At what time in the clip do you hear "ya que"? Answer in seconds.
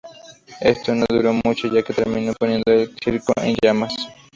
1.71-1.93